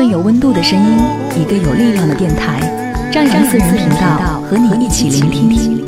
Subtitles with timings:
[0.00, 0.96] 份有温度的声音，
[1.38, 2.58] 一个有力量的电台，
[3.12, 5.84] 张扬私人频道和你一起聆听。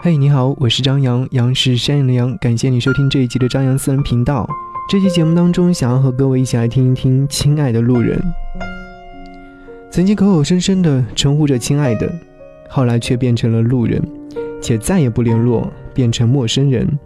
[0.00, 4.44] 嘿，你好，我是张扬，杨是山羊的羊，感谢你收听这一集的张扬私人频道。
[4.90, 8.18] 这期节目当中，想要和各位一起来听一听《亲爱的路人》。
[9.88, 12.12] 曾经口口声声的称呼着“亲爱的”，
[12.68, 14.02] 后来却变成了路人，
[14.60, 16.98] 且再也不联络，变成陌生人。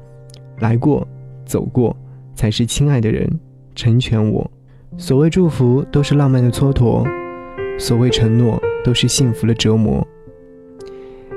[0.60, 1.06] 来过。
[1.48, 1.96] 走过，
[2.36, 3.28] 才是亲爱的人，
[3.74, 4.48] 成全我。
[4.96, 7.04] 所谓祝福，都是浪漫的蹉跎；
[7.78, 10.06] 所谓承诺，都是幸福的折磨。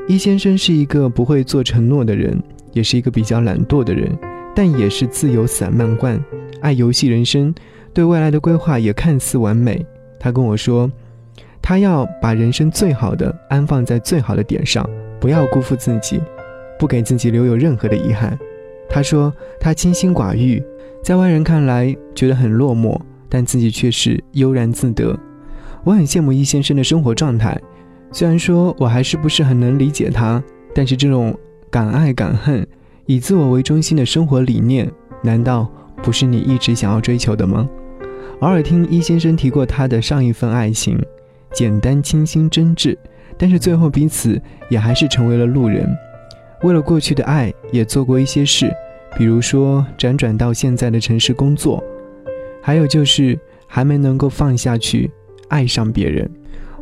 [0.08, 2.38] 易先生是一个不会做承诺的人，
[2.74, 4.12] 也是一个比较懒惰的人，
[4.56, 6.22] 但也是自由散漫惯，
[6.60, 7.54] 爱游戏人生，
[7.94, 9.86] 对未来的规划也看似完美。
[10.20, 10.92] 他跟我说，
[11.62, 14.88] 他要把人生最好的安放在最好的点上，
[15.20, 16.20] 不要辜负自己，
[16.80, 18.38] 不给自己留有任何的遗憾。
[18.94, 20.62] 他说他清心寡欲，
[21.02, 25.18] 在外人看来觉得很落寞，但自己却是悠然自得。
[25.86, 27.58] 我很羡慕易先生的生活状态，
[28.12, 30.44] 虽然说我还是不是很能理解他，
[30.76, 31.34] 但是这种
[31.70, 32.68] 敢爱敢恨、
[33.06, 34.92] 以自我为中心的生活理念，
[35.24, 35.72] 难道
[36.04, 37.70] 不是你一直想要追求的吗？
[38.42, 41.02] 偶尔听易先生提过他的上一份爱情，
[41.54, 42.98] 简单、清新、真挚，
[43.38, 45.88] 但是最后彼此也还是成为了路人。
[46.64, 48.72] 为了过去的爱，也做过一些事，
[49.18, 51.84] 比如说辗转到现在的城市工作，
[52.62, 53.38] 还有就是
[53.68, 55.10] 还没能够放下去
[55.48, 56.30] 爱上别人。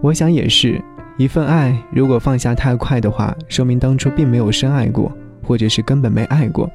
[0.02, 0.82] 我想也是
[1.18, 5.12] 一份爱，如果放下太快的话，说明当初并没有深爱过，
[5.44, 6.70] 或者是根本没爱过。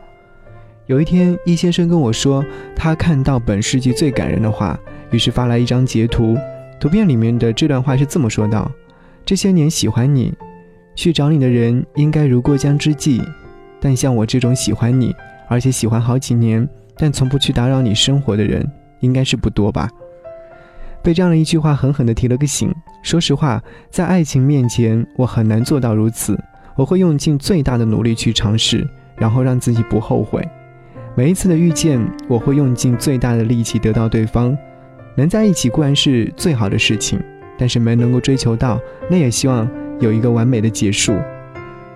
[0.86, 4.78] 有一天，易先生跟我说，他看到本世纪最感人的话，
[5.10, 6.36] 于是发来一张截图，
[6.80, 8.70] 图片里面的这段话是这么说道
[9.24, 10.32] ：“这些年喜欢你。”
[10.94, 13.22] 去找你的人应该如过江之鲫，
[13.80, 15.14] 但像我这种喜欢你，
[15.48, 18.66] 而且喜欢好几年，但从不去打扰你生活的人，
[19.00, 19.88] 应该是不多吧？
[21.02, 22.74] 被这样的一句话狠狠地提了个醒。
[23.02, 26.38] 说实话，在爱情面前，我很难做到如此。
[26.76, 30.42] 我会用尽最大的努力去尝试，然后让自己不后悔。
[31.14, 34.56] 每一次的遇见，我会用尽最大的力气得到对方。
[35.16, 37.20] 能在一起固然是最好的事情，
[37.58, 38.80] 但是没能够追求到，
[39.10, 39.68] 那也希望。
[40.00, 41.16] 有一个完美的结束。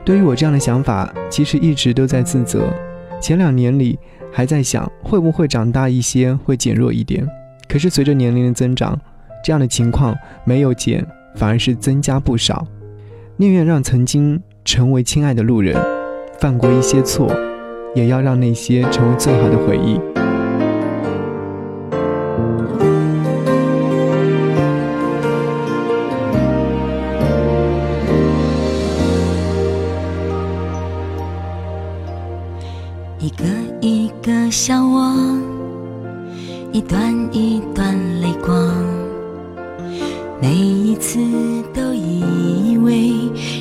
[0.05, 2.73] 对于我这样的想法，其实一直都在自责。
[3.21, 3.99] 前两年里
[4.33, 7.27] 还在想会不会长大一些，会减弱一点。
[7.69, 8.99] 可是随着年龄的增长，
[9.45, 12.67] 这样的情况没有减，反而是增加不少。
[13.37, 15.77] 宁愿让曾经成为亲爱的路人，
[16.39, 17.31] 犯过一些错，
[17.95, 20.01] 也要让那些成为最好的回忆。
[34.59, 35.15] 笑我
[36.73, 38.75] 一段一段泪光，
[40.43, 41.21] 每一次
[41.73, 43.13] 都以为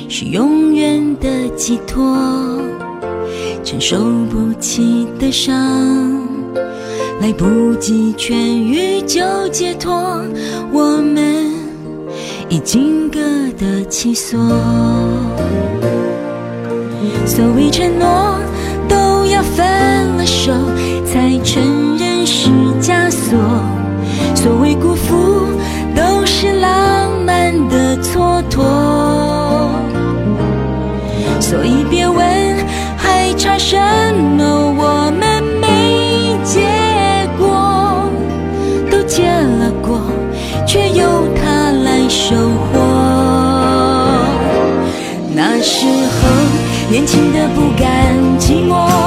[0.08, 2.04] 是永远的寄托，
[3.62, 3.96] 承受
[4.28, 5.54] 不起的伤，
[7.20, 9.22] 来不及痊愈就
[9.52, 9.94] 解脱，
[10.72, 11.48] 我们
[12.48, 13.20] 已经各
[13.56, 14.36] 得其所，
[17.24, 18.36] 所谓承诺。
[18.88, 19.66] 都要分
[20.16, 20.52] 了手，
[21.04, 22.48] 才承认是
[22.80, 23.38] 枷锁。
[24.34, 25.48] 所谓辜负，
[25.94, 28.62] 都是浪漫的蹉跎。
[31.40, 32.26] 所以别问
[32.96, 33.76] 还差什
[34.36, 34.44] 么，
[34.76, 36.60] 我们没结
[37.38, 38.08] 果，
[38.90, 40.00] 都结了果，
[40.66, 42.78] 却由他来收获。
[45.34, 46.28] 那时候
[46.90, 47.70] 年轻的不
[48.38, 48.97] 寂寞。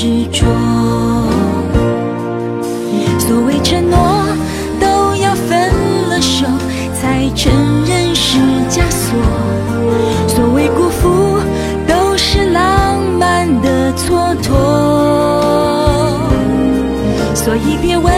[0.00, 0.46] 执着。
[3.18, 3.98] 所谓承诺，
[4.78, 5.58] 都要分
[6.08, 6.46] 了手
[6.94, 7.52] 才承
[7.84, 8.38] 认是
[8.70, 9.18] 枷锁。
[10.28, 11.40] 所谓辜负，
[11.88, 14.52] 都是浪漫的蹉跎。
[17.34, 18.14] 所以别问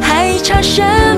[0.00, 1.11] 还差什么，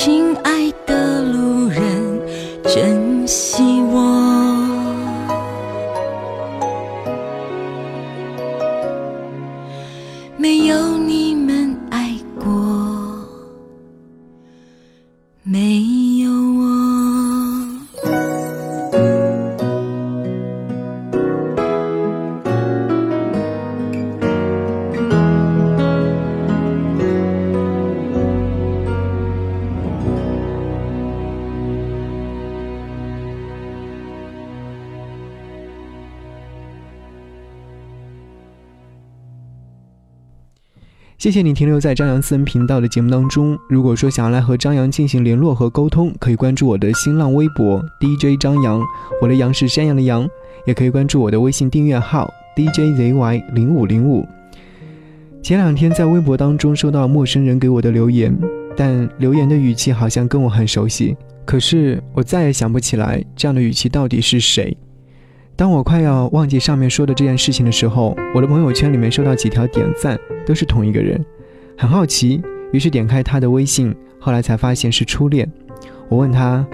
[0.00, 0.57] 亲爱
[41.18, 43.58] 谢谢你停留在张扬私人频道的节目当中。
[43.68, 48.80] 如果说想要来和张扬进行联络和沟通，可以关注我的新浪微博 DJ 张扬，
[49.20, 50.30] 我的杨是山羊的羊，
[50.64, 54.24] 也可以关注我的微信订阅号 DJZY 零五零五。
[55.42, 58.32] 前两天在微博当中收到陌生人给我的留言，
[58.76, 64.76] 但留言的语气好像跟我很熟悉，可是我再也想不起来这样的语气到底是谁。
[65.58, 71.20] 当我快要忘记上面说的这件事情的时候，我的朋友圈里面收到几条点赞，都是同一个人，
[71.76, 75.50] 很好奇，于是点开他的微信，后来才发现是初恋。
[76.08, 76.64] 我问他，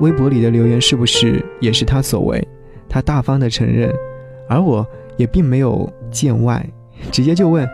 [0.00, 2.46] 微博里的留言是不是也是他所为？
[2.86, 3.90] 他大方的承认，
[4.46, 4.86] 而我
[5.16, 6.62] 也并没有见外，
[7.10, 7.66] 直接就问，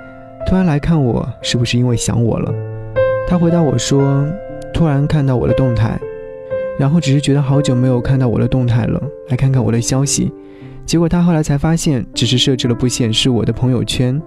[0.46, 2.54] 突然来看我是不是因为想我了？
[3.26, 4.24] 他回答我说，
[4.72, 5.98] 突然看到我的动态，
[6.80, 10.32] 然后只是觉得好久没有看到我的动态了，来看看我的消息。
[10.87, 14.18] 结果他后来才发现，只是设置了不显示我的朋友圈。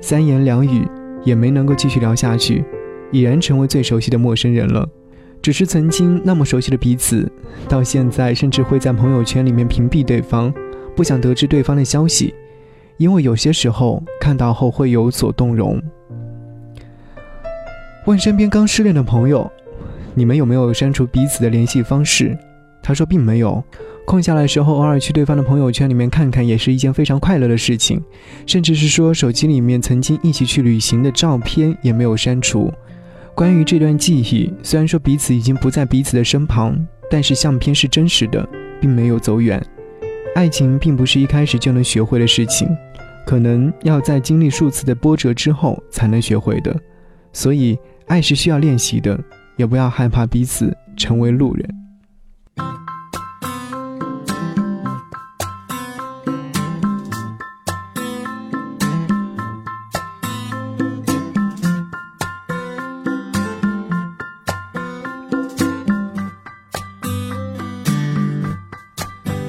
[0.00, 0.86] 三言两语
[1.24, 2.64] 也没能够继续聊下去，
[3.10, 4.88] 已然成为最熟悉的陌生人了。
[5.42, 7.28] 只是曾经那么熟悉的彼此，
[7.68, 10.54] 到现在甚至会在朋友圈里面屏蔽对方，
[10.94, 12.32] 不想得知对方的消息，
[12.98, 15.82] 因为有些时候看到后会有所动容。
[18.06, 19.50] 问身边刚失恋的朋友，
[20.14, 22.36] 你们有没有删除彼此的联系方式？
[22.82, 23.62] 他说并没有。
[24.06, 28.02] 空下来时候，偶尔去对方的朋友圈里面看看，也是一件非常快乐的事情。
[28.46, 32.70] 甚至是说，手机里面曾经一起去旅行的照片也没有删除。
[33.34, 36.78] 关于这段记忆，虽然说彼此已经不在彼此的身旁，
[37.10, 38.46] 但是相片是真实的，
[38.78, 39.60] 并没有走远。
[40.34, 42.68] 爱情并不是一开始就能学会的事情，
[43.26, 46.76] 可能要在经历数次的波折之后才能学会的。
[47.32, 49.18] 所以，爱是需要练习的，
[49.56, 51.84] 也不要害怕彼此成为路人。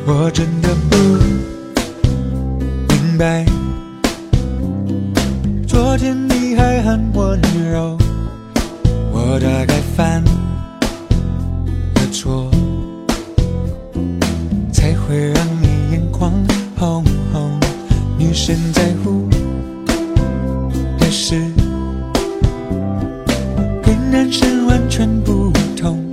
[0.07, 1.14] 我真的不
[24.32, 26.03] 是完全不同。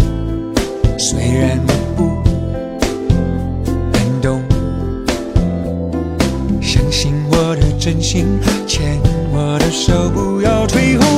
[0.99, 2.03] 虽然我不
[3.93, 4.43] 能懂，
[6.61, 8.27] 相信我的真心，
[8.67, 8.99] 牵
[9.33, 11.12] 我的手，不要退后。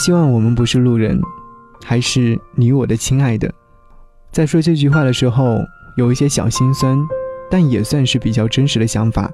[0.00, 1.20] 希望我们不是路人，
[1.84, 3.52] 还是你我的亲爱的。
[4.32, 5.58] 在说这句话的时候，
[5.94, 6.98] 有一些小心酸，
[7.50, 9.30] 但也算是比较真实的想法。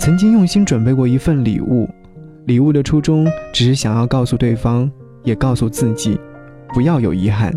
[0.00, 1.86] 曾经用心准备过一份礼物，
[2.46, 4.90] 礼物的初衷只是想要告诉对方，
[5.22, 6.18] 也告诉自己，
[6.72, 7.52] 不要有遗憾。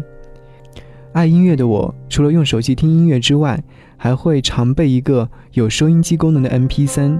[1.13, 3.57] 爱音乐的我，除了用手机听音乐之外，
[3.95, 7.17] 还会常备一个有收音机功能的 MP3，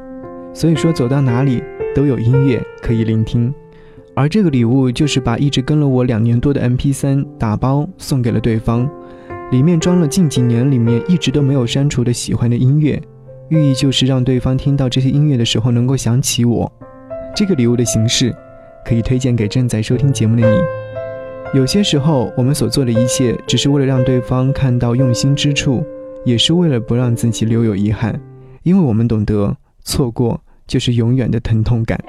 [0.54, 1.64] 所以说走到哪里
[1.96, 3.54] 都有音乐可以聆听。
[4.16, 8.90] 而这个礼物就是把一直跟了我两年多的 MP3 打包送给了对方，
[9.52, 13.02] 里面装了近几年里面一直都没有删除的喜欢的音乐，
[13.50, 16.72] 寓意就是让对方听到这些音乐的时候能够想起我。
[17.36, 18.36] 这个礼物的形式
[18.86, 20.60] 可以推荐给正在收听节目的你。
[21.54, 25.84] 有些时候，我们所做的一切，只是为了让对方看到用心之处，
[26.26, 28.20] 也是为了不让自己留有遗憾，
[28.64, 32.00] 因为我们懂得错过就是永远的疼痛感。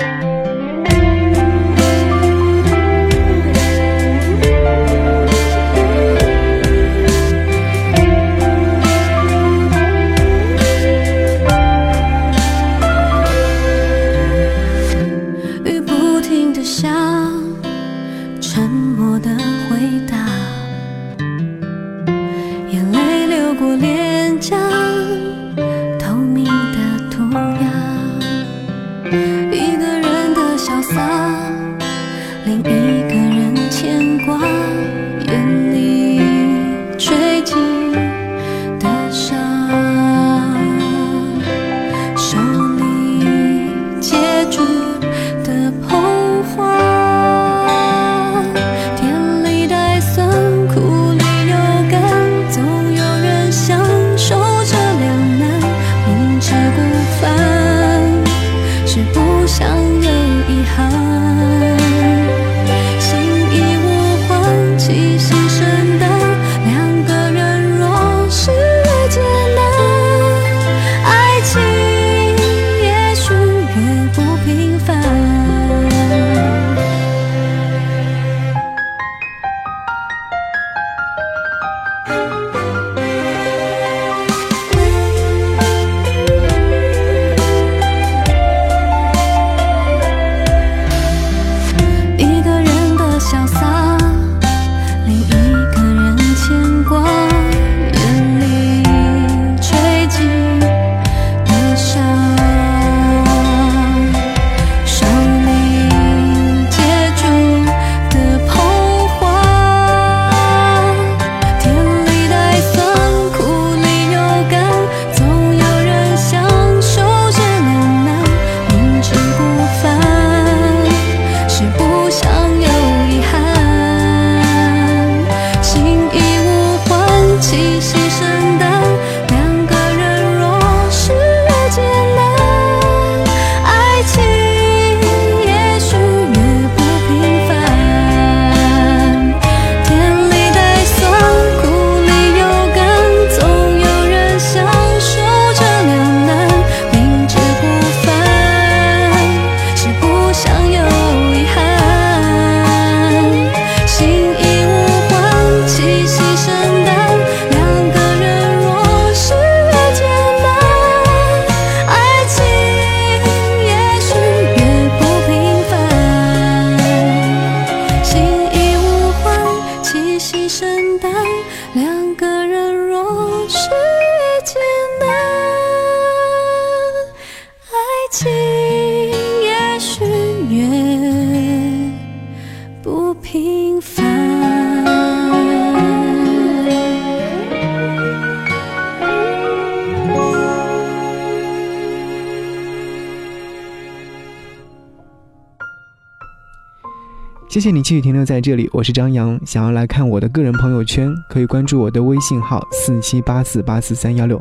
[197.51, 199.37] 谢谢你继续停留在这里，我是张扬。
[199.45, 204.41] 想要来看我的个人朋友圈，可以关注我的微信号四七八四八四三幺六。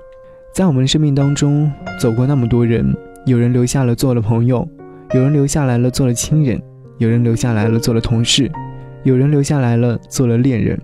[0.53, 2.95] 在我们生命当中，走过那么多人，
[3.25, 4.63] 有人留下了做了朋友，
[5.15, 6.61] 有人留下来了做了亲人，
[6.99, 8.47] 有人留下来了做了同事，
[9.01, 10.79] 有人留下来了做了恋人，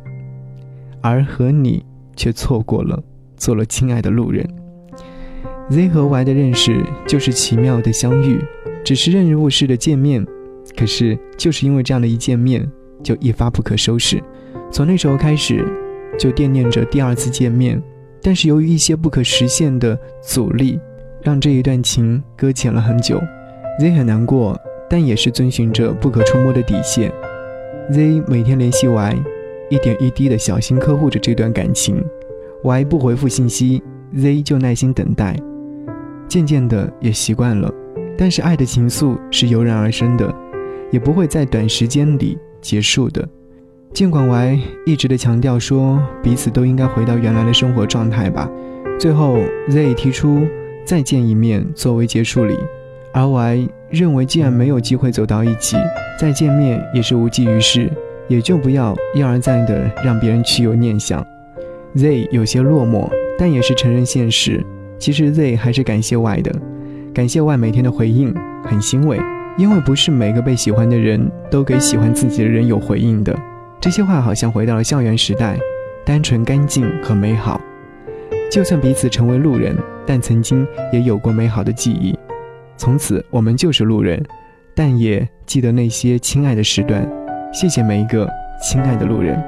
[1.02, 1.86] 而和你
[2.16, 3.00] 却错过了
[3.38, 4.44] 做了亲爱的路人。
[5.70, 8.44] Z 和 Y 的认识就是奇妙的相遇，
[8.84, 10.26] 只是任人误事的见面。
[10.76, 12.70] 可是，就是因为这样的一见面，
[13.02, 14.22] 就一发不可收拾。
[14.72, 15.66] 从那时候开始，
[16.18, 17.82] 就惦念着第二次见面。
[18.22, 20.80] 但是由于一些不可实现的阻力，
[21.22, 23.22] 让这一段情搁浅了很久。
[23.80, 24.60] Z 很难过，
[24.90, 27.12] 但也是遵循着不可触摸的底线。
[27.92, 29.16] Z 每天联系 Y，
[29.70, 32.04] 一点一滴的小心呵护着这段感情。
[32.64, 33.84] Y 不回复信息
[34.18, 35.36] ，Z 就耐心等待。
[36.28, 37.72] 渐渐的也习惯了，
[38.18, 40.34] 但是爱的情愫是油然而生的。
[40.92, 43.28] 也不会在短时间里结束的。
[43.94, 48.50] 尽管 Y 一直的强调说彼此都应该回到原来的生活状态吧，
[49.00, 50.46] 最后 Z 提出
[50.84, 52.58] 再见一面作为结束礼，
[53.14, 55.78] 而 Y 认为既然没有机会走到一起，
[56.20, 57.90] 再见面也是无济于事，
[58.28, 61.26] 也就不要一而再的让别人去有念想。
[61.96, 64.62] Z 有些落寞，但也是承认现实。
[65.00, 66.52] 其实 Z 还是感谢 Y 的，
[67.14, 69.18] 感谢 Y 每天的回应，很欣慰。
[69.58, 73.34] 因为不是每个被喜欢的人都给喜欢自己的人有回应的，
[73.80, 75.58] 这些话好像回到了校园时代，
[76.04, 77.62] 单纯、干净和美好。
[78.52, 82.18] 就算彼此成为路人，但曾经也有过美好的记忆。
[82.76, 84.22] 从此我们就是路人，
[84.76, 87.10] 但也记得那些亲爱的时段。
[87.54, 88.30] 谢谢每一个
[88.62, 89.42] 亲爱的路人。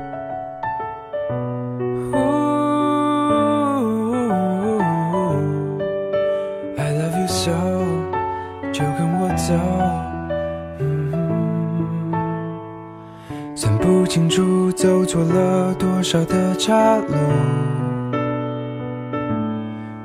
[16.09, 17.15] 少的岔路，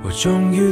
[0.02, 0.71] 我终于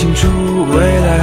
[0.00, 0.28] 清楚，
[0.72, 1.18] 未来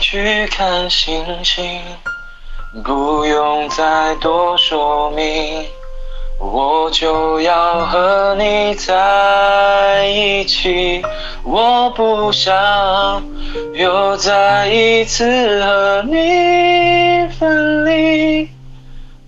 [0.00, 1.80] 去看星星，
[2.82, 5.66] 不用再多说明，
[6.38, 11.02] 我就要和你在一起。
[11.44, 13.22] 我不想
[13.74, 18.48] 又再一次和你分离，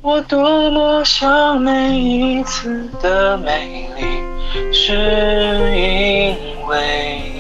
[0.01, 4.95] 我多么想每一次的美丽，是
[5.75, 7.32] 因为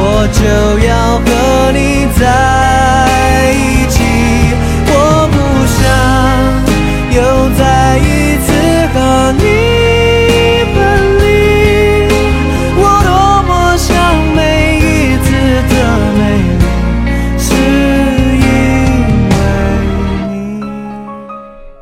[0.00, 0.40] 我就
[0.86, 1.26] 要和
[1.72, 2.22] 你在
[3.52, 3.58] 一
[3.90, 3.98] 起。
[4.86, 4.92] 我
[5.26, 5.82] 不想
[7.10, 7.18] 又
[7.58, 8.46] 再一次
[8.94, 8.96] 和
[9.32, 9.42] 你
[10.72, 10.78] 分
[11.18, 11.26] 离，
[12.78, 13.10] 我多
[13.42, 13.90] 么想
[14.36, 14.38] 每
[14.78, 15.26] 一次
[15.68, 15.72] 的
[16.14, 16.20] 美
[16.60, 16.62] 丽，
[17.38, 17.46] 是
[18.38, 18.46] 因
[19.30, 19.36] 为
[20.28, 20.62] 你。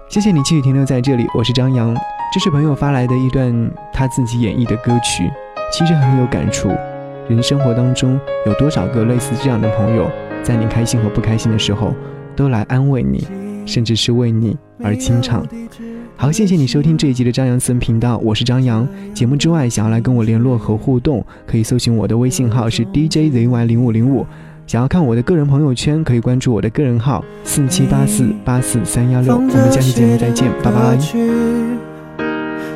[0.08, 1.94] 谢谢你继续停留在这里，我是张扬。
[2.32, 5.30] 这是朋友发来的一段他自己演绎的歌曲，
[5.70, 6.70] 其实很有感触。
[7.28, 10.08] 人生活当中有多少个类似这样的朋友，
[10.42, 11.92] 在你开心和不开心的时候，
[12.36, 13.26] 都来安慰你，
[13.66, 15.44] 甚至是为你而清唱。
[16.16, 18.88] 好，谢谢你收听这一集的张扬私人频道，我是张扬。
[19.12, 24.24] 节目之外，想要来跟我联络和互动，可以搜寻我的微信号是 DJZY 零五零五。
[24.66, 29.34] 想要看我的个人朋友圈，可以关注我的个人号四七八四八四三幺六。
[29.34, 30.98] 我们下期节目再见，拜拜。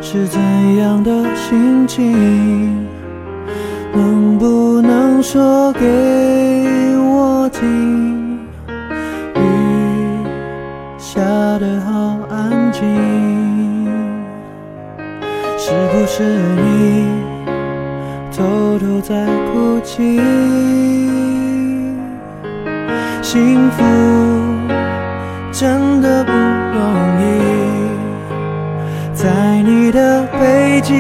[0.03, 0.41] 是怎
[0.77, 3.00] 样的心情？
[3.93, 5.81] 能不能说给
[6.99, 8.39] 我听？
[9.35, 9.41] 雨
[10.99, 11.21] 下
[11.59, 12.81] 得好安静，
[15.59, 17.07] 是不是你
[18.33, 20.21] 偷偷在哭泣？
[23.23, 23.85] 幸福
[25.53, 26.81] 真的不容
[27.21, 27.23] 易。
[29.13, 30.97] 在你的背景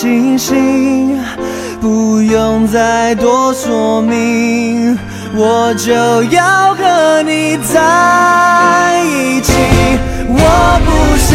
[0.00, 1.20] 星星，
[1.80, 4.96] 不用再多说明，
[5.34, 9.52] 我就要和你在一起。
[10.28, 10.38] 我
[10.86, 10.88] 不
[11.26, 11.34] 想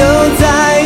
[0.40, 0.80] 再